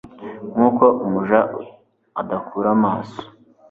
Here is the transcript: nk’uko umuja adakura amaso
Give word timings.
nk’uko 0.51 0.85
umuja 1.05 1.39
adakura 2.21 2.69
amaso 2.77 3.21